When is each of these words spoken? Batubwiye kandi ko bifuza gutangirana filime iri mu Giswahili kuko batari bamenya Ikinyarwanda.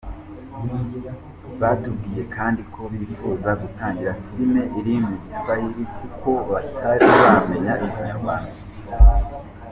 Batubwiye 1.61 2.21
kandi 2.35 2.61
ko 2.73 2.81
bifuza 2.91 3.49
gutangirana 3.61 4.21
filime 4.25 4.61
iri 4.79 4.93
mu 5.05 5.13
Giswahili 5.23 5.83
kuko 5.97 6.29
batari 6.51 7.05
bamenya 7.21 7.73
Ikinyarwanda. 7.87 8.53